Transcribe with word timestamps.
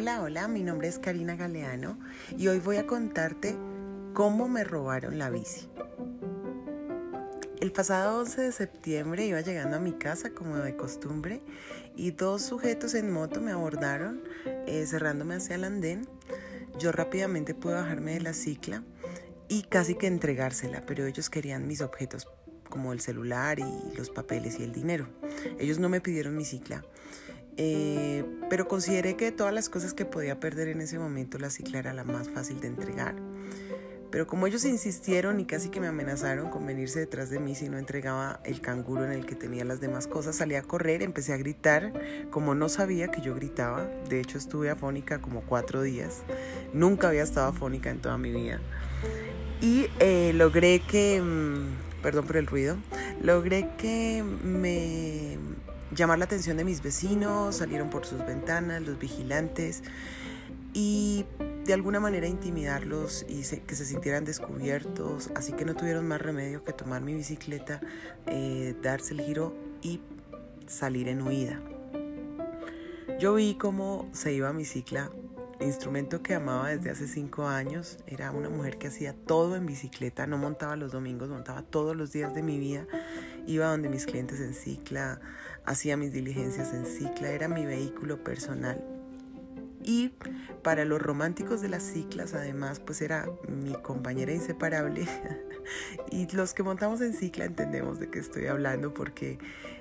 Hola, 0.00 0.22
hola, 0.22 0.46
mi 0.46 0.62
nombre 0.62 0.86
es 0.86 1.00
Karina 1.00 1.34
Galeano 1.34 1.98
y 2.36 2.46
hoy 2.46 2.60
voy 2.60 2.76
a 2.76 2.86
contarte 2.86 3.56
cómo 4.14 4.48
me 4.48 4.62
robaron 4.62 5.18
la 5.18 5.28
bici. 5.28 5.68
El 7.60 7.72
pasado 7.72 8.20
11 8.20 8.42
de 8.42 8.52
septiembre 8.52 9.26
iba 9.26 9.40
llegando 9.40 9.76
a 9.76 9.80
mi 9.80 9.94
casa 9.94 10.30
como 10.30 10.56
de 10.58 10.76
costumbre 10.76 11.42
y 11.96 12.12
dos 12.12 12.42
sujetos 12.42 12.94
en 12.94 13.10
moto 13.10 13.40
me 13.40 13.50
abordaron 13.50 14.22
eh, 14.68 14.86
cerrándome 14.86 15.34
hacia 15.34 15.56
el 15.56 15.64
andén. 15.64 16.06
Yo 16.78 16.92
rápidamente 16.92 17.56
pude 17.56 17.74
bajarme 17.74 18.12
de 18.12 18.20
la 18.20 18.34
cicla 18.34 18.84
y 19.48 19.62
casi 19.64 19.96
que 19.96 20.06
entregársela, 20.06 20.86
pero 20.86 21.06
ellos 21.06 21.28
querían 21.28 21.66
mis 21.66 21.80
objetos 21.80 22.28
como 22.70 22.92
el 22.92 23.00
celular 23.00 23.58
y 23.58 23.96
los 23.96 24.10
papeles 24.10 24.60
y 24.60 24.62
el 24.62 24.70
dinero. 24.70 25.08
Ellos 25.58 25.80
no 25.80 25.88
me 25.88 26.00
pidieron 26.00 26.36
mi 26.36 26.44
cicla. 26.44 26.84
Eh, 27.60 28.24
pero 28.48 28.68
consideré 28.68 29.16
que 29.16 29.26
de 29.26 29.32
todas 29.32 29.52
las 29.52 29.68
cosas 29.68 29.92
que 29.92 30.04
podía 30.04 30.38
perder 30.38 30.68
en 30.68 30.80
ese 30.80 30.98
momento, 30.98 31.38
la 31.38 31.50
cicla 31.50 31.80
era 31.80 31.92
la 31.92 32.04
más 32.04 32.28
fácil 32.28 32.60
de 32.60 32.68
entregar. 32.68 33.16
Pero 34.10 34.26
como 34.26 34.46
ellos 34.46 34.64
insistieron 34.64 35.38
y 35.40 35.44
casi 35.44 35.68
que 35.68 35.80
me 35.80 35.88
amenazaron 35.88 36.48
con 36.50 36.64
venirse 36.64 37.00
detrás 37.00 37.28
de 37.30 37.40
mí 37.40 37.54
si 37.54 37.68
no 37.68 37.76
entregaba 37.76 38.40
el 38.44 38.60
canguro 38.60 39.04
en 39.04 39.12
el 39.12 39.26
que 39.26 39.34
tenía 39.34 39.64
las 39.64 39.80
demás 39.80 40.06
cosas, 40.06 40.36
salí 40.36 40.54
a 40.54 40.62
correr, 40.62 41.02
empecé 41.02 41.34
a 41.34 41.36
gritar, 41.36 41.92
como 42.30 42.54
no 42.54 42.70
sabía 42.70 43.08
que 43.10 43.20
yo 43.20 43.34
gritaba, 43.34 43.84
de 44.08 44.20
hecho 44.20 44.38
estuve 44.38 44.70
afónica 44.70 45.20
como 45.20 45.42
cuatro 45.42 45.82
días, 45.82 46.22
nunca 46.72 47.08
había 47.08 47.22
estado 47.22 47.48
afónica 47.48 47.90
en 47.90 48.00
toda 48.00 48.16
mi 48.16 48.30
vida, 48.32 48.60
y 49.60 49.88
eh, 49.98 50.32
logré 50.34 50.80
que, 50.80 51.20
mm, 51.20 52.00
perdón 52.02 52.26
por 52.26 52.38
el 52.38 52.46
ruido, 52.46 52.78
logré 53.20 53.68
que 53.76 54.24
me 54.42 55.36
llamar 55.94 56.18
la 56.18 56.24
atención 56.26 56.56
de 56.56 56.64
mis 56.64 56.82
vecinos, 56.82 57.56
salieron 57.56 57.90
por 57.90 58.06
sus 58.06 58.24
ventanas, 58.26 58.82
los 58.82 58.98
vigilantes, 58.98 59.82
y 60.72 61.24
de 61.64 61.74
alguna 61.74 62.00
manera 62.00 62.26
intimidarlos 62.26 63.26
y 63.28 63.42
que 63.42 63.74
se 63.74 63.84
sintieran 63.84 64.24
descubiertos, 64.24 65.30
así 65.34 65.52
que 65.52 65.64
no 65.64 65.74
tuvieron 65.74 66.06
más 66.06 66.20
remedio 66.20 66.64
que 66.64 66.72
tomar 66.72 67.02
mi 67.02 67.14
bicicleta, 67.14 67.80
eh, 68.26 68.74
darse 68.82 69.14
el 69.14 69.22
giro 69.22 69.54
y 69.82 70.00
salir 70.66 71.08
en 71.08 71.22
huida. 71.22 71.60
Yo 73.18 73.34
vi 73.34 73.54
cómo 73.54 74.08
se 74.12 74.32
iba 74.32 74.52
mi 74.52 74.64
cicla, 74.64 75.10
instrumento 75.60 76.22
que 76.22 76.34
amaba 76.34 76.68
desde 76.68 76.90
hace 76.90 77.08
cinco 77.08 77.46
años. 77.46 77.98
Era 78.06 78.30
una 78.30 78.48
mujer 78.48 78.78
que 78.78 78.88
hacía 78.88 79.14
todo 79.14 79.56
en 79.56 79.66
bicicleta, 79.66 80.26
no 80.26 80.38
montaba 80.38 80.76
los 80.76 80.92
domingos, 80.92 81.28
montaba 81.28 81.62
todos 81.62 81.96
los 81.96 82.12
días 82.12 82.34
de 82.34 82.42
mi 82.42 82.58
vida. 82.58 82.86
Iba 83.46 83.66
donde 83.66 83.88
mis 83.88 84.06
clientes 84.06 84.40
en 84.40 84.54
cicla, 84.54 85.20
hacía 85.64 85.96
mis 85.96 86.12
diligencias 86.12 86.72
en 86.72 86.86
cicla, 86.86 87.30
era 87.30 87.48
mi 87.48 87.66
vehículo 87.66 88.22
personal 88.22 88.82
y 89.88 90.10
para 90.62 90.84
los 90.84 91.00
románticos 91.00 91.62
de 91.62 91.70
las 91.70 91.82
ciclas, 91.82 92.34
además, 92.34 92.78
pues 92.78 93.00
era 93.00 93.26
mi 93.48 93.72
compañera 93.72 94.32
inseparable. 94.32 95.08
y 96.10 96.26
los 96.34 96.54
que 96.54 96.62
montamos 96.62 97.00
en 97.00 97.12
cicla 97.12 97.44
entendemos 97.44 97.98
de 97.98 98.10
qué 98.10 98.18
estoy 98.18 98.46
hablando 98.46 98.94
porque 98.94 99.38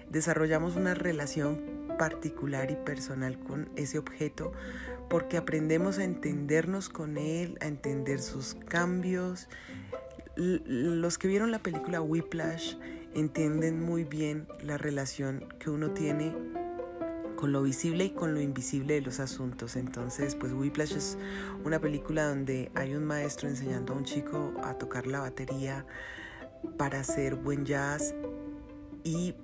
desarrollamos 0.10 0.76
una 0.76 0.94
relación 0.94 1.88
particular 1.98 2.72
y 2.72 2.76
personal 2.76 3.40
con 3.40 3.70
ese 3.76 3.98
objeto 3.98 4.54
porque 5.10 5.38
aprendemos 5.38 6.00
a 6.00 6.04
entendernos 6.04 6.90
con 6.90 7.18
él, 7.18 7.58
a 7.62 7.68
entender 7.68 8.20
sus 8.20 8.56
cambios. 8.56 9.48
Los 10.36 11.18
que 11.18 11.28
vieron 11.28 11.52
la 11.52 11.60
película 11.60 12.02
Whiplash 12.02 12.76
entienden 13.14 13.82
muy 13.82 14.04
bien 14.04 14.48
la 14.62 14.78
relación 14.78 15.48
que 15.60 15.70
uno 15.70 15.92
tiene 15.92 16.34
con 17.38 17.54
lo 17.54 17.64
visible 17.64 18.04
y 18.04 18.10
con 18.10 18.34
lo 18.34 18.42
invisible 18.42 18.96
de 18.96 19.02
los 19.02 19.22
asuntos. 19.22 19.78
Entonces, 19.78 20.36
pues 20.36 20.52
Whiplash 20.52 20.92
es 20.98 21.18
una 21.64 21.80
película 21.80 22.28
donde 22.28 22.70
hay 22.76 22.94
un 22.96 23.06
maestro 23.06 23.48
enseñando 23.48 23.94
a 23.94 23.96
un 23.96 24.04
chico 24.04 24.52
a 24.62 24.74
tocar 24.74 25.08
la 25.08 25.22
batería 25.22 25.86
para 26.78 27.00
hacer 27.00 27.36
buen 27.36 27.66
jazz 27.66 28.14
y 29.06 29.36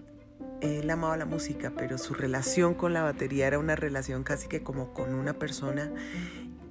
él 0.59 0.89
amaba 0.89 1.15
la 1.15 1.25
música, 1.25 1.71
pero 1.77 1.97
su 1.97 2.13
relación 2.13 2.73
con 2.73 2.91
la 2.91 3.03
batería 3.03 3.47
era 3.47 3.59
una 3.59 3.77
relación 3.77 4.23
casi 4.23 4.49
que 4.49 4.63
como 4.63 4.93
con 4.93 5.13
una 5.13 5.33
persona 5.33 5.93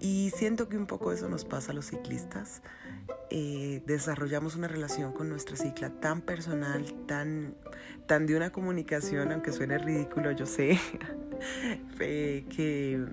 y 0.01 0.33
siento 0.37 0.69
que 0.69 0.77
un 0.77 0.87
poco 0.87 1.13
eso 1.13 1.29
nos 1.29 1.45
pasa 1.45 1.73
a 1.73 1.75
los 1.75 1.87
ciclistas. 1.87 2.61
Eh, 3.31 3.83
desarrollamos 3.87 4.57
una 4.57 4.69
relación 4.69 5.13
con 5.13 5.29
nuestra 5.29 5.57
cicla 5.57 5.91
tan 5.91 6.21
personal, 6.21 6.85
tan, 7.07 7.55
tan 8.07 8.27
de 8.27 8.37
una 8.37 8.51
comunicación, 8.51 9.33
aunque 9.33 9.53
suene 9.53 9.79
ridículo, 9.79 10.33
yo 10.33 10.45
sé, 10.45 10.79
que, 11.99 13.05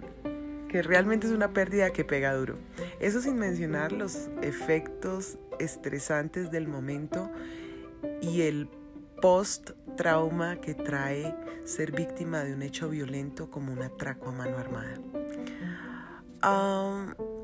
que 0.68 0.82
realmente 0.82 1.28
es 1.28 1.34
una 1.34 1.54
pérdida 1.54 1.92
que 1.92 2.04
pega 2.04 2.34
duro. 2.34 2.58
Eso 3.00 3.22
sin 3.22 3.38
mencionar 3.38 3.92
los 3.92 4.30
efectos 4.42 5.38
estresantes 5.60 6.52
del 6.52 6.68
momento 6.68 7.32
y 8.22 8.42
el 8.42 8.70
post-trauma 9.22 10.58
que 10.58 10.74
trae 10.74 11.36
ser 11.66 11.92
víctima 11.92 12.44
de 12.44 12.54
un 12.54 12.62
hecho 12.62 12.90
violento 12.90 13.50
como 13.50 13.72
un 13.72 13.82
atraco 13.84 14.30
a 14.30 14.32
mano 14.32 14.58
armada 14.58 14.98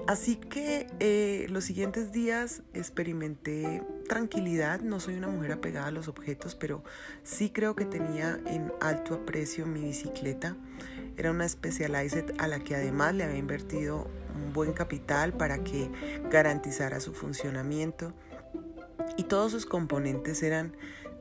así 0.08 0.36
que 0.36 0.88
eh, 1.00 1.48
los 1.50 1.64
siguientes 1.64 2.12
días 2.12 2.62
experimenté 2.74 3.84
tranquilidad, 4.08 4.82
no 4.82 5.00
soy 5.00 5.16
una 5.16 5.28
mujer 5.28 5.52
apegada 5.52 5.88
a 5.88 5.92
los 5.92 6.08
objetos, 6.08 6.56
pero 6.56 6.84
sí 7.24 7.50
creo 7.50 7.76
que 7.76 7.86
tenía 7.86 8.40
en 8.46 8.72
alto 8.82 9.16
aprecio 9.16 9.66
mi 9.66 9.82
bicicleta. 9.82 10.56
Era 11.18 11.32
una 11.32 11.48
Specialized 11.48 12.34
a 12.40 12.48
la 12.48 12.60
que 12.60 12.76
además 12.76 13.16
le 13.16 13.24
había 13.24 13.38
invertido 13.38 14.08
un 14.36 14.54
buen 14.54 14.74
capital 14.74 15.34
para 15.34 15.64
que 15.64 15.90
garantizara 16.30 17.00
su 17.00 17.14
funcionamiento 17.14 18.14
y 19.18 19.24
todos 19.24 19.52
sus 19.52 19.66
componentes 19.66 20.44
eran 20.44 20.76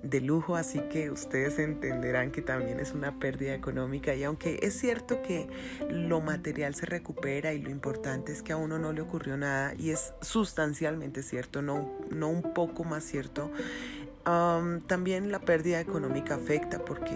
de 0.05 0.21
lujo, 0.21 0.55
así 0.55 0.81
que 0.91 1.11
ustedes 1.11 1.59
entenderán 1.59 2.31
que 2.31 2.43
también 2.43 2.79
es 2.79 2.93
una 2.93 3.19
pérdida 3.19 3.55
económica 3.55 4.15
y 4.15 4.23
aunque 4.23 4.61
es 4.63 4.79
cierto 4.79 5.23
que 5.23 5.49
lo 5.89 6.21
material 6.21 6.75
se 6.75 6.85
recupera 6.87 7.55
y 7.55 7.61
lo 7.61 7.71
importante 7.71 8.31
es 8.33 8.43
que 8.43 8.53
a 8.53 8.57
uno 8.57 8.79
no 8.79 8.93
le 8.93 9.01
ocurrió 9.01 9.37
nada 9.37 9.75
y 9.79 9.91
es 9.91 10.13
sustancialmente 10.21 11.23
cierto, 11.23 11.63
no, 11.63 11.91
no 12.11 12.29
un 12.29 12.43
poco 12.55 12.85
más 12.85 13.03
cierto, 13.03 13.51
también 14.87 15.33
la 15.33 15.41
pérdida 15.41 15.81
económica 15.81 16.35
afecta 16.35 16.85
porque 16.85 17.15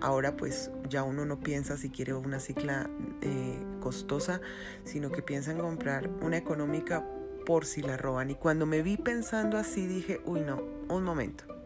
ahora 0.00 0.36
pues 0.36 0.70
ya 0.88 1.02
uno 1.02 1.24
no 1.24 1.40
piensa 1.40 1.76
si 1.76 1.90
quiere 1.90 2.14
una 2.14 2.38
cicla 2.38 2.88
eh, 3.20 3.58
costosa, 3.80 4.40
sino 4.84 5.10
que 5.10 5.22
piensa 5.22 5.50
en 5.50 5.58
comprar 5.58 6.08
una 6.20 6.36
económica 6.36 7.04
por 7.46 7.64
si 7.64 7.80
la 7.80 7.96
roban. 7.96 8.30
Y 8.30 8.34
cuando 8.34 8.66
me 8.66 8.82
vi 8.82 8.96
pensando 8.96 9.56
así 9.56 9.86
dije, 9.86 10.20
uy 10.24 10.40
no, 10.40 10.62
un 10.88 11.04
momento 11.04 11.57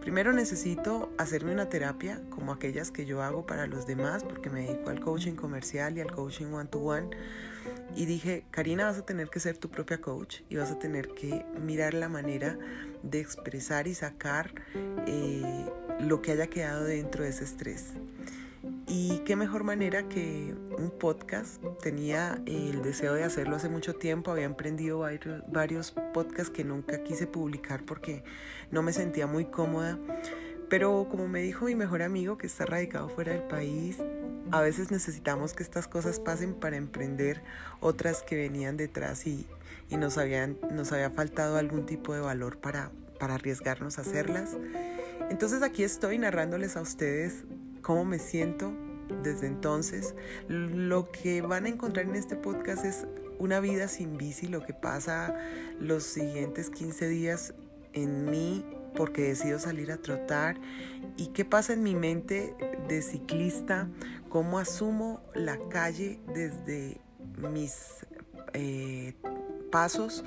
Primero 0.00 0.32
necesito 0.32 1.12
hacerme 1.18 1.52
una 1.52 1.68
terapia 1.68 2.22
como 2.30 2.52
aquellas 2.52 2.90
que 2.90 3.04
yo 3.04 3.22
hago 3.22 3.44
para 3.44 3.66
los 3.66 3.86
demás 3.86 4.24
porque 4.24 4.48
me 4.48 4.62
dedico 4.62 4.88
al 4.88 5.00
coaching 5.00 5.34
comercial 5.34 5.96
y 5.96 6.00
al 6.00 6.10
coaching 6.10 6.46
one-to-one. 6.46 7.10
Y 7.94 8.06
dije, 8.06 8.44
Karina, 8.50 8.86
vas 8.86 8.96
a 8.96 9.04
tener 9.04 9.28
que 9.28 9.40
ser 9.40 9.58
tu 9.58 9.68
propia 9.68 10.00
coach 10.00 10.40
y 10.48 10.56
vas 10.56 10.70
a 10.70 10.78
tener 10.78 11.08
que 11.08 11.44
mirar 11.60 11.92
la 11.92 12.08
manera 12.08 12.58
de 13.02 13.20
expresar 13.20 13.86
y 13.88 13.94
sacar 13.94 14.54
eh, 15.06 15.66
lo 16.00 16.22
que 16.22 16.32
haya 16.32 16.46
quedado 16.46 16.84
dentro 16.84 17.24
de 17.24 17.30
ese 17.30 17.44
estrés. 17.44 17.92
Y 18.92 19.20
qué 19.20 19.36
mejor 19.36 19.62
manera 19.62 20.08
que 20.08 20.52
un 20.76 20.90
podcast. 20.90 21.62
Tenía 21.80 22.42
el 22.44 22.82
deseo 22.82 23.14
de 23.14 23.22
hacerlo 23.22 23.54
hace 23.54 23.68
mucho 23.68 23.94
tiempo. 23.94 24.32
Había 24.32 24.46
emprendido 24.46 25.06
varios, 25.46 25.92
podcasts 26.12 26.50
que 26.50 26.64
nunca 26.64 27.04
quise 27.04 27.28
publicar 27.28 27.84
porque 27.84 28.24
no 28.72 28.82
me 28.82 28.92
sentía 28.92 29.28
muy 29.28 29.44
cómoda. 29.44 29.96
Pero 30.68 31.06
como 31.08 31.28
me 31.28 31.40
dijo 31.40 31.66
mi 31.66 31.76
mejor 31.76 32.02
amigo 32.02 32.36
que 32.36 32.48
está 32.48 32.66
radicado 32.66 33.08
fuera 33.08 33.32
del 33.32 33.44
país, 33.44 33.98
a 34.50 34.60
veces 34.60 34.90
necesitamos 34.90 35.52
que 35.52 35.62
estas 35.62 35.86
cosas 35.86 36.18
pasen 36.18 36.54
para 36.54 36.76
emprender 36.76 37.44
otras 37.78 38.24
que 38.24 38.34
venían 38.34 38.76
detrás 38.76 39.24
y, 39.24 39.46
y 39.88 39.98
nos, 39.98 40.18
habían, 40.18 40.58
nos 40.72 40.90
había 40.90 41.10
faltado 41.10 41.58
algún 41.58 41.86
tipo 41.86 42.12
de 42.12 42.22
valor 42.22 42.58
para, 42.58 42.90
para 43.20 43.36
arriesgarnos 43.36 43.98
a 43.98 44.00
hacerlas. 44.00 44.56
Entonces 45.30 45.62
aquí 45.62 45.84
estoy 45.84 46.18
narrándoles 46.18 46.76
a 46.76 46.80
ustedes 46.80 47.44
cómo 47.82 48.04
me 48.04 48.18
siento 48.18 48.72
desde 49.22 49.46
entonces. 49.46 50.14
Lo 50.48 51.10
que 51.10 51.42
van 51.42 51.66
a 51.66 51.68
encontrar 51.68 52.06
en 52.06 52.16
este 52.16 52.36
podcast 52.36 52.84
es 52.84 53.06
una 53.38 53.60
vida 53.60 53.88
sin 53.88 54.16
bici, 54.16 54.46
lo 54.46 54.64
que 54.64 54.74
pasa 54.74 55.34
los 55.78 56.04
siguientes 56.04 56.70
15 56.70 57.08
días 57.08 57.54
en 57.92 58.30
mí 58.30 58.64
porque 58.94 59.22
decido 59.22 59.58
salir 59.58 59.92
a 59.92 59.96
trotar. 59.96 60.60
Y 61.16 61.28
qué 61.28 61.44
pasa 61.44 61.72
en 61.72 61.82
mi 61.82 61.94
mente 61.94 62.54
de 62.88 63.02
ciclista, 63.02 63.88
cómo 64.28 64.58
asumo 64.58 65.22
la 65.34 65.58
calle 65.68 66.20
desde 66.34 67.00
mis 67.52 68.06
eh, 68.52 69.14
pasos 69.70 70.24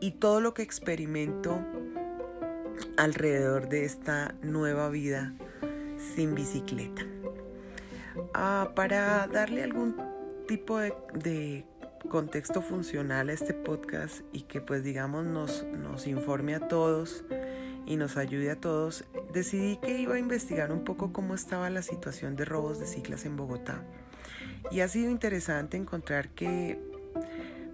y 0.00 0.12
todo 0.12 0.40
lo 0.40 0.54
que 0.54 0.62
experimento 0.62 1.60
alrededor 2.96 3.68
de 3.68 3.84
esta 3.84 4.34
nueva 4.42 4.88
vida 4.88 5.34
sin 6.14 6.34
bicicleta. 6.34 7.02
Ah, 8.34 8.72
para 8.74 9.26
darle 9.26 9.62
algún 9.62 9.96
tipo 10.46 10.78
de, 10.78 11.66
contexto 12.08 12.62
funcional 12.62 13.28
a 13.28 13.32
este 13.34 13.52
podcast 13.52 14.22
y 14.32 14.42
que 14.42 14.62
pues 14.62 14.82
digamos 14.82 15.26
nos, 15.26 15.64
nos 15.64 16.06
informe 16.06 16.54
a 16.54 16.66
todos 16.66 17.24
y 17.86 17.96
nos 17.96 18.16
ayude 18.16 18.50
a 18.50 18.56
todos, 18.56 19.04
decidí 19.32 19.76
que 19.76 19.98
iba 19.98 20.14
a 20.14 20.18
investigar 20.18 20.72
un 20.72 20.82
poco 20.82 21.12
cómo 21.12 21.34
estaba 21.34 21.68
la 21.70 21.82
situación 21.82 22.36
de 22.36 22.46
robos 22.46 22.80
de 22.80 22.86
ciclas 22.86 23.26
en 23.26 23.36
Bogotá. 23.36 23.84
Y 24.70 24.80
ha 24.80 24.88
sido 24.88 25.10
interesante 25.10 25.76
encontrar 25.76 26.30
que 26.30 26.80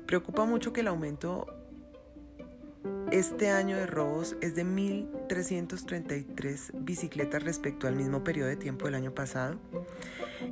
preocupa 0.07 0.45
mucho 0.45 0.73
que 0.73 0.81
el 0.81 0.89
aumento 0.89 1.47
este 3.13 3.51
año 3.51 3.77
de 3.77 3.87
robos 3.87 4.37
es 4.41 4.55
de 4.55 4.65
1.333 4.65 6.71
bicicletas 6.75 7.43
respecto 7.43 7.87
al 7.87 7.95
mismo 7.95 8.25
periodo 8.25 8.49
de 8.49 8.57
tiempo 8.57 8.87
del 8.87 8.95
año 8.97 9.15
pasado. 9.15 9.59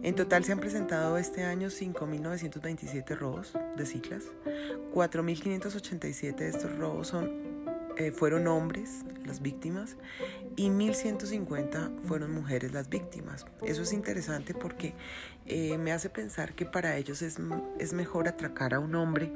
En 0.03 0.15
total 0.15 0.45
se 0.45 0.53
han 0.53 0.61
presentado 0.61 1.17
este 1.19 1.45
año 1.45 1.69
5.927 1.69 3.17
robos 3.17 3.55
de 3.77 3.87
ciclas. 3.87 4.25
4.587 4.93 6.37
de 6.37 6.49
estos 6.49 6.77
robos 6.77 7.12
eh, 7.97 8.12
fueron 8.12 8.47
hombres, 8.47 9.05
las 9.25 9.43
víctimas, 9.43 9.97
y 10.56 10.69
1.150 10.69 12.03
fueron 12.03 12.31
mujeres 12.33 12.73
las 12.73 12.89
víctimas. 12.89 13.47
Eso 13.62 13.83
es 13.83 13.93
interesante 13.93 14.55
porque 14.55 14.95
eh, 15.47 15.77
me 15.79 15.91
hace 15.93 16.09
pensar 16.09 16.55
que 16.55 16.67
para 16.67 16.97
ellos 16.97 17.21
es 17.23 17.41
mejor 17.93 18.29
atracar 18.29 18.75
a 18.75 18.79
un 18.79 18.95
hombre 18.95 19.33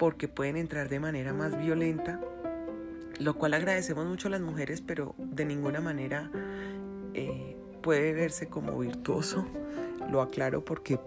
porque 0.00 0.28
pueden 0.28 0.56
entrar 0.56 0.88
de 0.88 0.98
manera 0.98 1.34
más 1.34 1.58
violenta, 1.58 2.18
lo 3.18 3.34
cual 3.34 3.52
agradecemos 3.52 4.06
mucho 4.06 4.28
a 4.28 4.30
las 4.30 4.40
mujeres, 4.40 4.80
pero 4.80 5.14
de 5.18 5.44
ninguna 5.44 5.82
manera 5.82 6.30
eh, 7.12 7.54
puede 7.82 8.14
verse 8.14 8.48
como 8.48 8.78
virtuoso. 8.78 9.46
Lo 10.10 10.22
aclaro 10.22 10.64
porque 10.64 10.98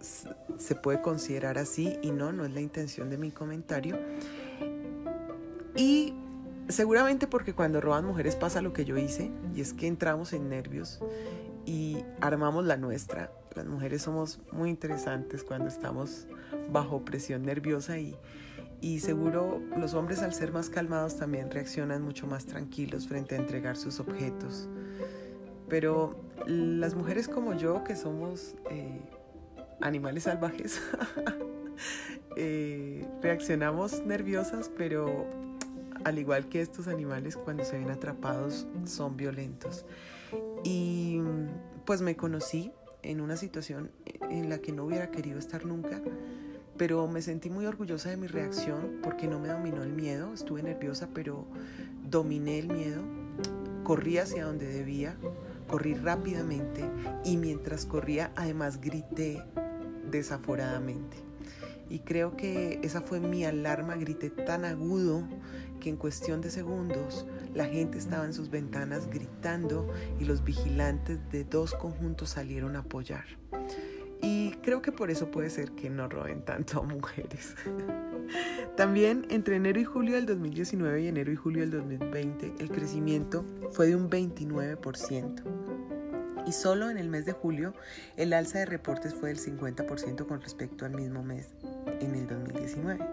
se 0.00 0.74
puede 0.74 1.00
considerar 1.00 1.56
así 1.56 1.96
y 2.02 2.10
no, 2.10 2.32
no 2.32 2.44
es 2.44 2.52
la 2.52 2.60
intención 2.60 3.10
de 3.10 3.16
mi 3.16 3.30
comentario. 3.30 3.96
Y 5.76 6.12
seguramente 6.68 7.28
porque 7.28 7.54
cuando 7.54 7.80
roban 7.80 8.04
mujeres 8.04 8.34
pasa 8.34 8.60
lo 8.60 8.72
que 8.72 8.84
yo 8.84 8.98
hice, 8.98 9.30
y 9.54 9.60
es 9.60 9.72
que 9.72 9.86
entramos 9.86 10.32
en 10.32 10.48
nervios 10.48 10.98
y 11.64 11.98
armamos 12.20 12.64
la 12.64 12.76
nuestra. 12.76 13.30
Las 13.54 13.66
mujeres 13.66 14.02
somos 14.02 14.40
muy 14.50 14.70
interesantes 14.70 15.44
cuando 15.44 15.68
estamos 15.68 16.26
bajo 16.70 17.04
presión 17.04 17.42
nerviosa 17.42 17.98
y, 17.98 18.16
y 18.80 19.00
seguro 19.00 19.60
los 19.76 19.94
hombres 19.94 20.22
al 20.22 20.32
ser 20.32 20.52
más 20.52 20.70
calmados 20.70 21.16
también 21.16 21.50
reaccionan 21.50 22.02
mucho 22.02 22.26
más 22.26 22.46
tranquilos 22.46 23.06
frente 23.06 23.34
a 23.34 23.38
entregar 23.38 23.76
sus 23.76 24.00
objetos. 24.00 24.68
Pero 25.68 26.20
las 26.46 26.94
mujeres 26.94 27.28
como 27.28 27.54
yo, 27.54 27.84
que 27.84 27.96
somos 27.96 28.54
eh, 28.70 29.00
animales 29.80 30.24
salvajes, 30.24 30.80
eh, 32.36 33.06
reaccionamos 33.22 34.04
nerviosas, 34.04 34.70
pero 34.76 35.26
al 36.04 36.18
igual 36.18 36.48
que 36.48 36.60
estos 36.60 36.88
animales 36.88 37.36
cuando 37.36 37.64
se 37.64 37.78
ven 37.78 37.90
atrapados 37.90 38.66
son 38.84 39.16
violentos. 39.16 39.84
Y 40.64 41.20
pues 41.84 42.00
me 42.02 42.16
conocí 42.16 42.72
en 43.02 43.20
una 43.20 43.36
situación 43.36 43.90
en 44.30 44.48
la 44.48 44.58
que 44.58 44.72
no 44.72 44.84
hubiera 44.84 45.10
querido 45.10 45.38
estar 45.38 45.64
nunca, 45.64 46.00
pero 46.76 47.06
me 47.06 47.22
sentí 47.22 47.50
muy 47.50 47.66
orgullosa 47.66 48.10
de 48.10 48.16
mi 48.16 48.26
reacción 48.26 49.00
porque 49.02 49.26
no 49.26 49.38
me 49.38 49.48
dominó 49.48 49.82
el 49.82 49.92
miedo, 49.92 50.32
estuve 50.32 50.62
nerviosa, 50.62 51.08
pero 51.12 51.46
dominé 52.08 52.58
el 52.58 52.68
miedo, 52.68 53.02
corrí 53.84 54.18
hacia 54.18 54.44
donde 54.44 54.66
debía, 54.66 55.16
corrí 55.68 55.94
rápidamente 55.94 56.84
y 57.24 57.36
mientras 57.36 57.86
corría 57.86 58.32
además 58.36 58.80
grité 58.80 59.42
desaforadamente. 60.10 61.16
Y 61.88 61.98
creo 62.00 62.36
que 62.36 62.80
esa 62.82 63.02
fue 63.02 63.20
mi 63.20 63.44
alarma, 63.44 63.96
grité 63.96 64.30
tan 64.30 64.64
agudo 64.64 65.28
que 65.82 65.90
en 65.90 65.96
cuestión 65.96 66.40
de 66.40 66.48
segundos 66.48 67.26
la 67.54 67.66
gente 67.66 67.98
estaba 67.98 68.24
en 68.24 68.32
sus 68.32 68.50
ventanas 68.50 69.10
gritando 69.10 69.92
y 70.20 70.24
los 70.24 70.44
vigilantes 70.44 71.18
de 71.32 71.42
dos 71.42 71.74
conjuntos 71.74 72.30
salieron 72.30 72.76
a 72.76 72.80
apoyar. 72.80 73.24
Y 74.22 74.52
creo 74.62 74.80
que 74.80 74.92
por 74.92 75.10
eso 75.10 75.32
puede 75.32 75.50
ser 75.50 75.72
que 75.72 75.90
no 75.90 76.08
roben 76.08 76.44
tanto 76.44 76.78
a 76.78 76.82
mujeres. 76.84 77.56
También 78.76 79.26
entre 79.28 79.56
enero 79.56 79.80
y 79.80 79.84
julio 79.84 80.14
del 80.14 80.26
2019 80.26 81.02
y 81.02 81.08
enero 81.08 81.32
y 81.32 81.36
julio 81.36 81.62
del 81.62 81.72
2020 81.72 82.54
el 82.60 82.70
crecimiento 82.70 83.44
fue 83.72 83.88
de 83.88 83.96
un 83.96 84.08
29%. 84.08 85.42
Y 86.46 86.52
solo 86.52 86.90
en 86.90 86.98
el 86.98 87.08
mes 87.08 87.24
de 87.24 87.32
julio 87.32 87.74
el 88.16 88.32
alza 88.32 88.60
de 88.60 88.66
reportes 88.66 89.14
fue 89.14 89.30
del 89.30 89.40
50% 89.40 90.26
con 90.26 90.40
respecto 90.40 90.84
al 90.84 90.92
mismo 90.92 91.24
mes 91.24 91.56
en 92.00 92.14
el 92.14 92.28
2019. 92.28 93.04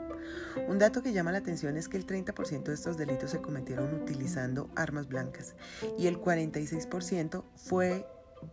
Un 0.68 0.80
dato 0.80 1.01
que 1.01 1.13
llama 1.13 1.31
la 1.31 1.39
atención 1.39 1.77
es 1.77 1.88
que 1.88 1.98
el 1.98 2.06
30% 2.06 2.63
de 2.63 2.74
estos 2.74 2.98
delitos 2.98 3.31
se 3.31 3.42
cometieron 3.42 3.94
utilizando 3.94 4.69
armas 4.75 5.07
blancas 5.07 5.56
y 5.98 6.07
el 6.07 6.19
46% 6.19 7.44
fue 7.56 8.06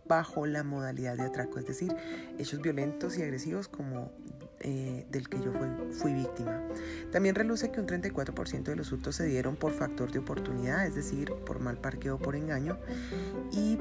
bajo 0.07 0.45
la 0.45 0.63
modalidad 0.63 1.15
de 1.15 1.23
atraco, 1.23 1.59
es 1.59 1.65
decir, 1.65 1.95
hechos 2.37 2.61
violentos 2.61 3.17
y 3.17 3.23
agresivos 3.23 3.67
como 3.67 4.11
eh, 4.59 5.05
del 5.11 5.29
que 5.29 5.39
yo 5.39 5.53
fui, 5.91 6.13
víctima. 6.13 6.61
También 7.11 7.35
reluce 7.35 7.71
que 7.71 7.79
un 7.79 7.87
34% 7.87 8.63
de 8.63 8.75
los 8.75 8.91
hurtos 8.91 9.15
se 9.15 9.25
dieron 9.25 9.55
por 9.55 9.71
factor 9.71 10.11
de 10.11 10.19
oportunidad, 10.19 10.85
es 10.85 10.95
decir, 10.95 11.31
por 11.45 11.59
mal 11.59 11.77
parqueo 11.77 12.15
o 12.15 12.19
por 12.19 12.35
engaño. 12.35 12.77
Y, 13.51 13.77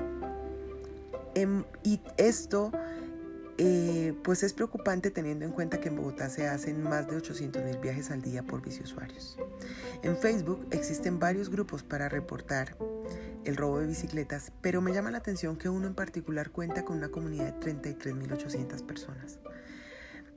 em, 1.34 1.64
y 1.82 2.00
esto 2.18 2.72
eh, 3.58 4.14
pues 4.22 4.42
es 4.42 4.52
preocupante 4.52 5.10
teniendo 5.10 5.44
en 5.44 5.52
cuenta 5.52 5.80
que 5.80 5.88
en 5.88 5.96
Bogotá 5.96 6.28
se 6.28 6.46
hacen 6.46 6.82
más 6.82 7.08
de 7.08 7.16
800 7.16 7.64
mil 7.64 7.78
viajes 7.78 8.10
al 8.10 8.22
día 8.22 8.42
por 8.42 8.62
viceusuarios. 8.62 9.38
En 10.02 10.16
Facebook 10.16 10.66
existen 10.70 11.18
varios 11.18 11.48
grupos 11.48 11.82
para 11.82 12.08
reportar 12.08 12.76
el 13.44 13.56
robo 13.56 13.78
de 13.78 13.86
bicicletas, 13.86 14.52
pero 14.60 14.80
me 14.80 14.92
llama 14.92 15.10
la 15.10 15.18
atención 15.18 15.56
que 15.56 15.68
uno 15.68 15.86
en 15.86 15.94
particular 15.94 16.50
cuenta 16.50 16.84
con 16.84 16.98
una 16.98 17.08
comunidad 17.08 17.54
de 17.54 17.74
33.800 17.74 18.84
personas. 18.84 19.38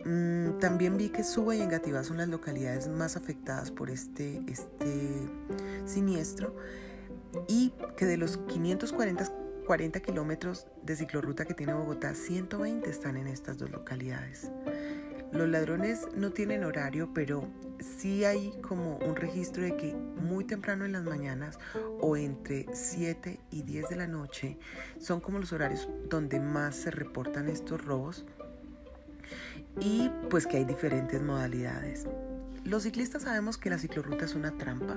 Mm, 0.06 0.60
también 0.60 0.98
vi 0.98 1.10
que 1.10 1.24
Suba 1.24 1.56
y 1.56 1.62
Engativá 1.62 2.04
son 2.04 2.18
las 2.18 2.30
localidades 2.30 2.88
más 2.88 3.18
afectadas 3.18 3.70
por 3.72 3.90
este, 3.90 4.42
este 4.48 5.28
siniestro 5.86 6.56
y 7.48 7.74
que 7.98 8.06
de 8.06 8.18
los 8.18 8.38
540 8.38 9.39
40 9.70 10.00
kilómetros 10.00 10.66
de 10.82 10.96
ciclorruta 10.96 11.46
que 11.46 11.54
tiene 11.54 11.76
Bogotá, 11.76 12.16
120 12.16 12.90
están 12.90 13.18
en 13.18 13.28
estas 13.28 13.60
dos 13.60 13.70
localidades. 13.70 14.50
Los 15.32 15.48
ladrones 15.48 16.08
no 16.16 16.32
tienen 16.32 16.64
horario, 16.64 17.12
pero 17.14 17.48
sí 17.80 18.26
hay 18.26 18.52
como 18.64 18.98
un 18.98 19.16
registro 19.16 19.62
de 19.62 19.78
que 19.78 19.94
muy 19.94 20.44
temprano 20.44 20.86
en 20.86 20.94
las 20.94 21.04
mañanas 21.04 21.60
o 22.02 22.18
entre 22.18 22.66
7 22.74 23.40
y 23.52 23.62
10 23.62 23.90
de 23.90 23.96
la 23.96 24.08
noche 24.08 24.58
son 24.98 25.22
como 25.22 25.38
los 25.38 25.54
horarios 25.54 25.88
donde 26.10 26.40
más 26.40 26.76
se 26.76 26.90
reportan 26.90 27.48
estos 27.48 27.86
robos 27.86 28.26
y 29.80 30.10
pues 30.32 30.48
que 30.48 30.58
hay 30.58 30.66
diferentes 30.66 31.22
modalidades. 31.22 32.08
Los 32.70 32.84
ciclistas 32.84 33.24
sabemos 33.24 33.58
que 33.58 33.72
la 33.72 33.80
ciclorruta 33.80 34.26
es 34.26 34.36
una 34.36 34.56
trampa 34.56 34.96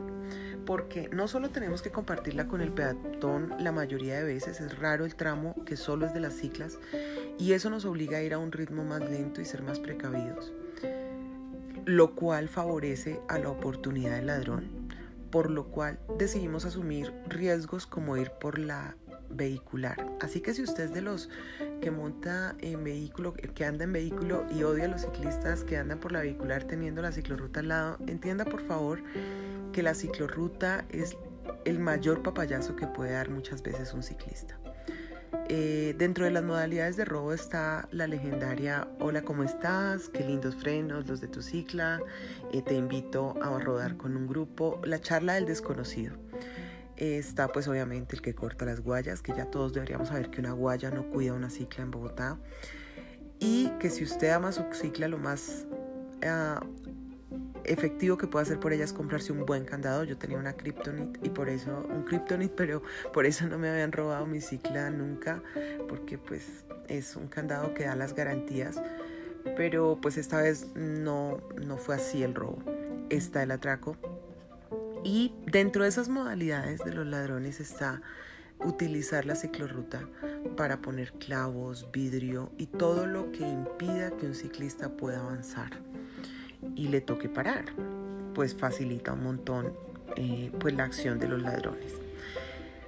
porque 0.67 1.09
no 1.11 1.27
solo 1.27 1.49
tenemos 1.49 1.81
que 1.81 1.91
compartirla 1.91 2.47
con 2.47 2.61
el 2.61 2.71
peatón 2.71 3.55
la 3.59 3.73
mayoría 3.73 4.19
de 4.19 4.25
veces, 4.25 4.61
es 4.61 4.79
raro 4.79 5.07
el 5.07 5.15
tramo 5.15 5.55
que 5.65 5.79
solo 5.79 6.05
es 6.05 6.13
de 6.13 6.21
las 6.21 6.35
ciclas 6.35 6.79
y 7.39 7.55
eso 7.55 7.71
nos 7.71 7.87
obliga 7.87 8.19
a 8.19 8.23
ir 8.23 8.35
a 8.35 8.39
un 8.39 8.53
ritmo 8.53 8.85
más 8.85 9.01
lento 9.01 9.41
y 9.41 9.47
ser 9.47 9.63
más 9.63 9.79
precavidos, 9.79 10.53
lo 11.87 12.15
cual 12.15 12.51
favorece 12.51 13.23
a 13.31 13.39
la 13.39 13.49
oportunidad 13.49 14.17
del 14.17 14.27
ladrón, 14.27 14.69
por 15.31 15.51
lo 15.51 15.69
cual 15.69 15.99
decidimos 16.19 16.67
asumir 16.67 17.11
riesgos 17.27 17.87
como 17.87 18.19
ir 18.19 18.33
por 18.33 18.59
la 18.59 18.97
vehicular. 19.31 20.13
Así 20.21 20.43
que 20.43 20.53
si 20.53 20.63
usted 20.63 20.85
es 20.85 20.93
de 20.93 21.01
los 21.01 21.31
que 21.83 21.91
monta 21.91 22.55
en 22.61 22.85
vehículo, 22.85 23.35
que 23.35 23.65
anda 23.65 23.85
en 23.85 23.93
vehículo 23.93 24.47
y 24.51 24.63
odia 24.63 24.85
a 24.85 24.89
los 24.89 25.03
ciclistas 25.03 25.65
que 25.65 25.77
andan 25.77 25.99
por 25.99 26.13
la 26.13 26.21
vehicular 26.21 26.63
teniendo 26.63 27.03
la 27.03 27.11
ciclorruta 27.11 27.59
al 27.61 27.69
lado, 27.69 27.99
entienda 28.07 28.45
por 28.45 28.65
favor 28.67 29.03
que 29.73 29.83
la 29.83 29.93
ciclorruta 29.93 30.85
es 30.91 31.17
el 31.65 31.81
mayor 31.81 32.23
papayazo 32.23 32.77
que 32.77 32.87
puede 32.87 33.13
dar 33.13 33.31
muchas 33.31 33.63
veces 33.65 33.93
un 33.95 34.05
ciclista. 34.05 34.57
Eh, 35.49 35.95
dentro 35.99 36.25
de 36.25 36.31
las 36.31 36.45
modalidades 36.45 36.97
de 36.97 37.05
robo 37.05 37.33
está 37.33 37.89
la 37.91 38.07
legendaria 38.07 38.87
Hola, 39.01 39.23
¿cómo 39.23 39.43
estás? 39.43 40.09
Qué 40.09 40.25
lindos 40.25 40.55
frenos, 40.55 41.09
los 41.09 41.21
de 41.21 41.27
tu 41.27 41.43
cicla. 41.43 42.01
Eh, 42.53 42.63
te 42.63 42.75
invito 42.75 43.35
a 43.43 43.59
rodar 43.59 43.97
con 43.97 44.17
un 44.17 44.29
grupo. 44.29 44.81
La 44.85 45.01
charla 45.01 45.35
del 45.35 45.47
desconocido 45.47 46.15
está 47.03 47.49
pues 47.49 47.69
obviamente 47.69 48.17
el 48.17 48.23
que 48.23 48.35
corta 48.35 48.65
las 48.65 48.81
guayas, 48.81 49.23
que 49.23 49.33
ya 49.35 49.47
todos 49.47 49.73
deberíamos 49.73 50.09
saber 50.09 50.31
que 50.31 50.41
una 50.41 50.53
guaya 50.53 50.91
no 50.91 51.09
cuida 51.11 51.33
una 51.33 51.51
cicla 51.51 51.83
en 51.83 51.91
Bogotá. 51.91 52.39
Y 53.41 53.71
que 53.81 53.91
si 53.91 54.05
usted 54.05 54.31
ama 54.31 54.53
su 54.53 54.63
cicla 54.73 55.09
lo 55.09 55.19
más 55.19 55.67
ah, 56.25 56.65
efectivo 57.65 58.17
que 58.17 58.27
puedo 58.27 58.43
hacer 58.43 58.61
por 58.61 58.73
ella 58.73 58.85
es 58.85 58.93
comprarse 58.93 59.33
un 59.33 59.45
buen 59.45 59.65
candado. 59.65 60.05
Yo 60.05 60.17
tenía 60.17 60.39
una 60.39 60.53
Kryptonite 60.53 61.21
y 61.23 61.31
por 61.31 61.49
eso, 61.49 61.87
un 61.91 62.05
Kryptonite, 62.05 62.55
pero 62.57 62.83
por 63.13 63.27
eso 63.27 63.47
no 63.47 63.59
me 63.59 63.69
habían 63.69 63.93
robado 63.93 64.27
mi 64.27 64.41
cicla 64.41 64.91
nunca, 64.91 65.43
porque 65.89 66.19
pues 66.19 66.65
es 66.89 67.17
un 67.17 67.29
candado 67.29 67.75
que 67.75 67.85
da 67.85 67.97
las 67.97 68.15
garantías. 68.15 68.81
Pero 69.57 69.99
pues 70.01 70.19
esta 70.19 70.41
vez 70.41 70.69
no, 70.77 71.41
no 71.61 71.77
fue 71.77 71.97
así 71.97 72.23
el 72.23 72.35
robo. 72.35 72.59
Está 73.11 73.43
el 73.43 73.51
atraco. 73.51 73.97
Y 75.05 75.35
dentro 75.47 75.83
de 75.83 75.89
esas 75.89 76.09
modalidades 76.09 76.81
de 76.85 76.93
los 76.93 77.07
ladrones 77.07 77.61
está 77.61 78.03
utilizar 78.61 79.27
la 79.27 79.35
ciclorruta 79.35 80.09
para 80.57 80.81
poner 80.81 81.13
clavos, 81.15 81.91
vidrio 81.93 82.53
y 82.59 82.67
todo 82.67 83.07
lo 83.07 83.33
que 83.33 83.49
impida 83.49 84.17
que 84.17 84.27
un 84.27 84.35
ciclista 84.35 84.91
pueda 84.91 85.21
avanzar 85.21 85.71
y 86.77 86.89
le 86.89 87.01
toque 87.01 87.29
parar, 87.29 87.65
pues 88.35 88.55
facilita 88.55 89.13
un 89.13 89.25
montón 89.25 89.73
eh, 90.17 90.53
pues 90.61 90.75
la 90.75 90.85
acción 90.85 91.19
de 91.19 91.29
los 91.29 91.43
ladrones. 91.43 91.95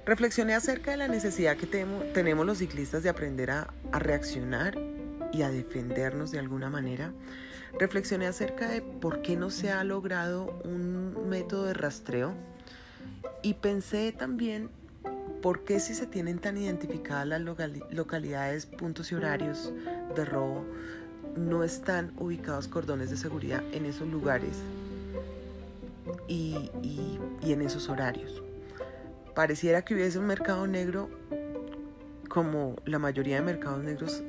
Reflexioné 0.05 0.53
acerca 0.53 0.91
de 0.91 0.97
la 0.97 1.07
necesidad 1.07 1.57
que 1.57 1.65
tenemos 2.13 2.45
los 2.45 2.59
ciclistas 2.59 3.03
de 3.03 3.09
aprender 3.09 3.51
a 3.51 3.73
reaccionar 3.91 4.77
y 5.33 5.41
a 5.41 5.49
defendernos 5.49 6.31
de 6.31 6.39
alguna 6.39 6.69
manera. 6.69 7.11
Reflexioné 7.79 8.27
acerca 8.27 8.69
de 8.69 8.81
por 8.81 9.21
qué 9.21 9.35
no 9.35 9.49
se 9.49 9.71
ha 9.71 9.83
logrado 9.83 10.59
un 10.63 11.27
método 11.27 11.65
de 11.65 11.73
rastreo 11.73 12.33
y 13.41 13.55
pensé 13.55 14.11
también 14.11 14.69
por 15.41 15.63
qué 15.63 15.79
si 15.79 15.93
se 15.93 16.07
tienen 16.07 16.39
tan 16.39 16.57
identificadas 16.57 17.27
las 17.27 17.41
localidades, 17.91 18.65
puntos 18.65 19.11
y 19.11 19.15
horarios 19.15 19.71
de 20.15 20.25
robo, 20.25 20.65
no 21.35 21.63
están 21.63 22.13
ubicados 22.17 22.67
cordones 22.67 23.09
de 23.11 23.17
seguridad 23.17 23.63
en 23.71 23.85
esos 23.85 24.07
lugares 24.07 24.57
y, 26.27 26.71
en 27.43 27.61
esos 27.61 27.89
horarios. 27.89 28.41
Pareciera 29.35 29.83
que 29.83 29.93
hubiese 29.93 30.17
un 30.17 30.25
mercado 30.25 30.65
negro 30.65 31.09
como 32.29 32.77
la 32.85 32.99
mayoría 32.99 33.35
de 33.35 33.41
mercados 33.41 33.83
negros 33.83 34.23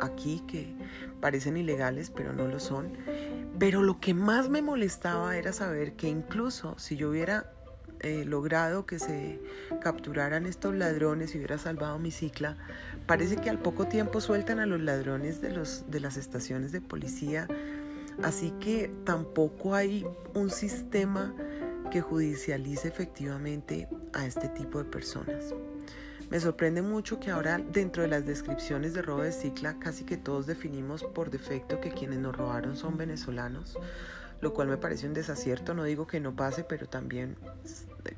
aquí 0.00 0.42
que 0.46 0.74
parecen 1.20 1.56
ilegales 1.56 2.10
pero 2.10 2.32
no 2.32 2.46
lo 2.46 2.60
son. 2.60 2.92
Pero 3.58 3.82
lo 3.82 4.00
que 4.00 4.14
más 4.14 4.48
me 4.48 4.62
molestaba 4.62 5.36
era 5.36 5.52
saber 5.52 5.94
que 5.94 6.08
incluso 6.08 6.78
si 6.78 6.96
yo 6.96 7.10
hubiera 7.10 7.52
eh, 8.00 8.24
logrado 8.24 8.86
que 8.86 8.98
se 8.98 9.38
capturaran 9.82 10.46
estos 10.46 10.74
ladrones 10.74 11.34
y 11.34 11.38
hubiera 11.38 11.58
salvado 11.58 11.98
mi 11.98 12.10
cicla, 12.10 12.56
parece 13.06 13.36
que 13.36 13.50
al 13.50 13.58
poco 13.58 13.88
tiempo 13.88 14.22
sueltan 14.22 14.58
a 14.58 14.66
los 14.66 14.80
ladrones 14.80 15.42
de, 15.42 15.50
los, 15.50 15.84
de 15.90 16.00
las 16.00 16.16
estaciones 16.16 16.72
de 16.72 16.80
policía. 16.80 17.46
Así 18.22 18.52
que 18.60 18.90
tampoco 19.04 19.74
hay 19.74 20.06
un 20.34 20.50
sistema 20.50 21.34
que 21.90 22.00
judicialice 22.00 22.88
efectivamente 22.88 23.88
a 24.14 24.24
este 24.24 24.48
tipo 24.48 24.78
de 24.78 24.84
personas. 24.84 25.54
Me 26.30 26.38
sorprende 26.38 26.80
mucho 26.80 27.18
que 27.18 27.32
ahora 27.32 27.58
dentro 27.58 28.02
de 28.02 28.08
las 28.08 28.24
descripciones 28.24 28.94
de 28.94 29.02
robo 29.02 29.22
de 29.22 29.32
cicla 29.32 29.80
casi 29.80 30.04
que 30.04 30.16
todos 30.16 30.46
definimos 30.46 31.02
por 31.02 31.28
defecto 31.28 31.80
que 31.80 31.90
quienes 31.90 32.20
nos 32.20 32.36
robaron 32.36 32.76
son 32.76 32.96
venezolanos, 32.96 33.76
lo 34.40 34.54
cual 34.54 34.68
me 34.68 34.76
parece 34.76 35.08
un 35.08 35.12
desacierto, 35.12 35.74
no 35.74 35.82
digo 35.82 36.06
que 36.06 36.20
no 36.20 36.36
pase, 36.36 36.62
pero 36.62 36.88
también 36.88 37.36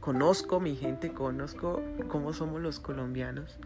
conozco 0.00 0.60
mi 0.60 0.76
gente, 0.76 1.14
conozco 1.14 1.82
cómo 2.08 2.34
somos 2.34 2.60
los 2.60 2.80
colombianos. 2.80 3.58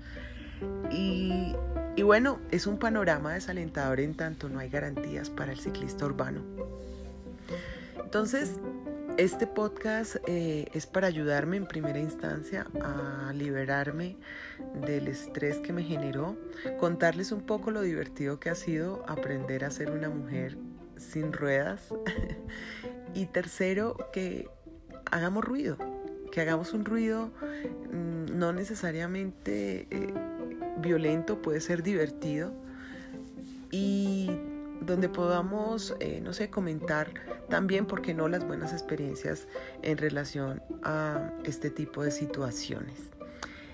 Y, 0.92 1.56
y, 1.96 2.02
bueno, 2.02 2.38
es 2.50 2.66
un 2.66 2.78
panorama 2.78 3.34
desalentador 3.34 4.00
en 4.00 4.14
tanto 4.14 4.48
no 4.48 4.60
hay 4.60 4.70
garantías 4.70 5.28
para 5.28 5.52
el 5.52 5.58
ciclista 5.58 6.06
urbano. 6.06 6.42
Entonces, 8.02 8.60
este 9.18 9.46
podcast 9.46 10.16
eh, 10.26 10.66
es 10.74 10.86
para 10.86 11.06
ayudarme 11.06 11.56
en 11.56 11.66
primera 11.66 11.98
instancia 11.98 12.66
a 12.82 13.32
liberarme 13.32 14.16
del 14.86 15.08
estrés 15.08 15.58
que 15.58 15.72
me 15.72 15.82
generó, 15.82 16.36
contarles 16.78 17.32
un 17.32 17.40
poco 17.40 17.70
lo 17.70 17.80
divertido 17.80 18.38
que 18.38 18.50
ha 18.50 18.54
sido 18.54 19.04
aprender 19.08 19.64
a 19.64 19.70
ser 19.70 19.90
una 19.90 20.10
mujer 20.10 20.58
sin 20.96 21.32
ruedas. 21.32 21.88
Y 23.14 23.24
tercero, 23.24 23.96
que 24.12 24.50
hagamos 25.10 25.42
ruido, 25.42 25.78
que 26.30 26.42
hagamos 26.42 26.74
un 26.74 26.84
ruido 26.84 27.30
mm, 27.90 28.38
no 28.38 28.52
necesariamente 28.52 29.86
eh, 29.90 30.12
violento, 30.82 31.40
puede 31.40 31.62
ser 31.62 31.82
divertido. 31.82 32.52
Y 33.70 34.30
donde 34.82 35.08
podamos, 35.08 35.96
eh, 36.00 36.20
no 36.22 36.34
sé, 36.34 36.50
comentar 36.50 37.14
también, 37.48 37.86
¿por 37.86 38.02
qué 38.02 38.14
no?, 38.14 38.28
las 38.28 38.46
buenas 38.46 38.72
experiencias 38.72 39.46
en 39.82 39.98
relación 39.98 40.62
a 40.82 41.32
este 41.44 41.70
tipo 41.70 42.02
de 42.02 42.10
situaciones. 42.10 43.10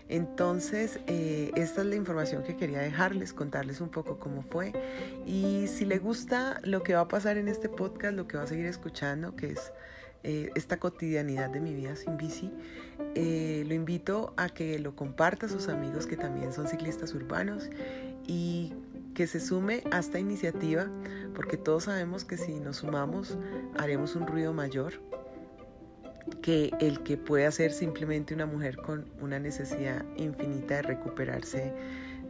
Entonces, 0.09 1.01
eh, 1.07 1.53
esta 1.57 1.81
es 1.81 1.87
la 1.87 1.97
información 1.97 2.43
que 2.43 2.57
quería 2.57 2.81
dejarles, 2.81 3.33
contarles 3.33 3.81
un 3.81 3.89
poco 3.89 4.19
cómo 4.19 4.43
fue. 4.43 4.73
Y 5.27 5.67
si 5.69 5.87
le 5.87 5.99
gusta 5.99 6.61
lo 6.65 6.83
que 6.83 6.95
va 6.95 7.01
a 7.01 7.09
pasar 7.09 7.39
en 7.39 7.49
este 7.49 7.71
podcast, 7.71 8.15
lo 8.15 8.29
que 8.29 8.37
va 8.37 8.43
a 8.43 8.47
seguir 8.47 8.67
escuchando, 8.67 9.35
que 9.37 9.53
es 9.53 9.73
eh, 10.25 10.51
esta 10.55 10.79
cotidianidad 10.79 11.49
de 11.49 11.61
mi 11.61 11.75
vida 11.75 11.97
sin 11.97 12.19
bici, 12.19 12.53
eh, 13.15 13.65
lo 13.67 13.75
invito 13.75 14.35
a 14.37 14.51
que 14.51 14.79
lo 14.79 14.95
comparta 14.95 15.47
a 15.47 15.49
sus 15.49 15.69
amigos 15.69 16.07
que 16.07 16.17
también 16.17 16.53
son 16.53 16.69
ciclistas 16.69 17.15
urbanos 17.15 17.71
y 18.27 18.75
que 19.15 19.27
se 19.27 19.41
sume 19.41 19.83
a 19.91 19.99
esta 19.99 20.19
iniciativa, 20.19 20.87
porque 21.35 21.57
todos 21.57 21.85
sabemos 21.85 22.25
que 22.25 22.37
si 22.37 22.61
nos 22.61 22.79
sumamos 22.79 23.37
haremos 23.79 24.17
un 24.17 24.27
ruido 24.27 24.53
mayor 24.53 24.95
que 26.41 26.71
el 26.81 27.03
que 27.03 27.17
puede 27.17 27.47
hacer 27.47 27.73
simplemente 27.73 28.35
una 28.35 28.47
mujer 28.47 28.77
con 28.77 29.07
una 29.21 29.39
necesidad 29.39 30.05
infinita 30.17 30.77
de 30.77 30.83
recuperarse 30.83 31.73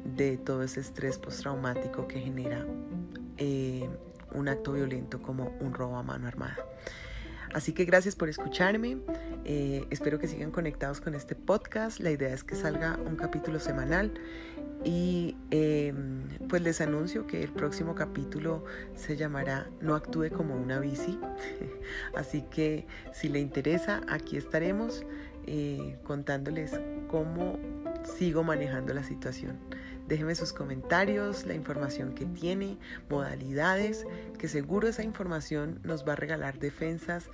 de 0.05 0.37
todo 0.37 0.63
ese 0.63 0.81
estrés 0.81 1.19
postraumático 1.19 2.09
que 2.09 2.21
genera 2.21 2.67
eh, 3.39 3.89
un 4.35 4.49
acto 4.49 4.73
violento 4.73 5.23
como 5.23 5.55
un 5.61 5.75
robo 5.75 5.97
a 5.97 6.03
mano 6.03 6.27
armada. 6.27 6.57
Así 7.55 7.73
que 7.73 7.85
gracias 7.85 8.17
por 8.17 8.29
escucharme. 8.29 8.99
Eh, 9.45 9.87
espero 9.91 10.19
que 10.19 10.27
sigan 10.27 10.51
conectados 10.51 11.01
con 11.01 11.15
este 11.15 11.35
podcast. 11.35 12.01
La 12.01 12.11
idea 12.11 12.33
es 12.33 12.45
que 12.45 12.55
salga 12.55 12.99
un 13.05 13.17
capítulo 13.17 13.61
semanal. 13.61 14.15
Y 14.85 15.37
em, 15.51 16.23
pues 16.49 16.63
les 16.63 16.81
anuncio 16.81 17.27
que 17.27 17.43
el 17.43 17.51
próximo 17.51 17.95
capítulo 17.95 18.65
se 18.95 19.17
llamará 19.17 19.69
No 19.81 19.95
actúe 19.95 20.31
como 20.31 20.57
una 20.57 20.81
bici. 20.81 21.19
Así 22.17 22.43
que 22.51 22.87
si 23.13 23.29
le 23.29 23.41
interesa, 23.41 24.03
aquí 24.09 24.37
estaremos 24.37 25.05
eh, 25.47 25.99
contándoles 26.03 26.73
cómo 27.09 27.59
sigo 28.05 28.43
manejando 28.43 28.93
la 28.93 29.05
situación. 29.05 29.59
Déjeme 30.09 30.35
sus 30.35 30.53
comentarios, 30.53 31.47
la 31.47 31.55
información 31.55 32.15
que 32.15 32.27
tiene, 32.27 32.77
modalidades, 33.09 34.05
que 34.37 34.49
seguro 34.49 34.89
esa 34.89 35.05
información 35.05 35.81
nos 35.85 36.07
va 36.07 36.15
a 36.15 36.17
regalar 36.17 36.59
defensas 36.59 37.31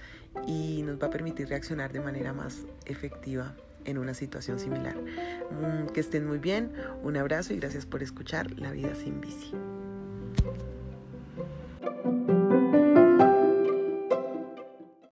y 0.47 0.83
nos 0.83 1.01
va 1.03 1.07
a 1.07 1.11
permitir 1.11 1.49
reaccionar 1.49 1.93
de 1.93 2.01
manera 2.01 2.35
más 2.35 2.67
efectiva 2.85 3.57
en 3.85 3.99
una 3.99 4.15
situación 4.15 4.59
similar. 4.59 4.97
Mm, 4.97 5.89
que 5.93 6.01
estén 6.01 6.27
muy 6.27 6.39
bien, 6.39 6.73
un 7.03 7.17
abrazo 7.17 7.53
y 7.53 7.59
gracias 7.59 7.87
por 7.87 8.03
escuchar 8.03 8.59
La 8.59 8.73
vida 8.73 8.95
sin 8.95 9.21
bici. 9.21 9.53